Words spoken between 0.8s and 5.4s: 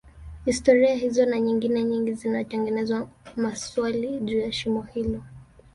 hizo na nyingine nyingi zinatengeza maswali juu ya shimo hilo